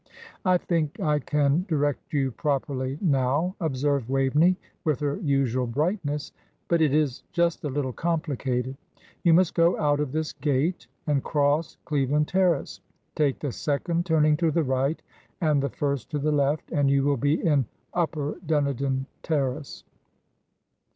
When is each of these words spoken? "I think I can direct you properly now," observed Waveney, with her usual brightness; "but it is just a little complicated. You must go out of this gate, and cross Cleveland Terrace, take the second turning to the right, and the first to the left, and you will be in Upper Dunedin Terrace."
"I 0.43 0.57
think 0.57 0.99
I 0.99 1.19
can 1.19 1.63
direct 1.67 2.11
you 2.11 2.31
properly 2.31 2.97
now," 3.01 3.55
observed 3.61 4.09
Waveney, 4.09 4.55
with 4.83 4.99
her 4.99 5.17
usual 5.17 5.67
brightness; 5.67 6.31
"but 6.67 6.81
it 6.81 6.91
is 6.91 7.21
just 7.31 7.63
a 7.65 7.69
little 7.69 7.93
complicated. 7.93 8.75
You 9.23 9.35
must 9.35 9.53
go 9.53 9.77
out 9.77 9.99
of 9.99 10.11
this 10.11 10.33
gate, 10.33 10.87
and 11.05 11.23
cross 11.23 11.77
Cleveland 11.85 12.27
Terrace, 12.27 12.81
take 13.13 13.37
the 13.37 13.51
second 13.51 14.07
turning 14.07 14.35
to 14.37 14.49
the 14.49 14.63
right, 14.63 14.99
and 15.39 15.61
the 15.61 15.69
first 15.69 16.09
to 16.09 16.17
the 16.17 16.31
left, 16.31 16.71
and 16.71 16.89
you 16.89 17.03
will 17.03 17.15
be 17.17 17.35
in 17.35 17.65
Upper 17.93 18.39
Dunedin 18.43 19.05
Terrace." 19.21 19.83